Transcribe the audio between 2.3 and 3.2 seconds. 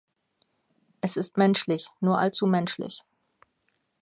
menschlich.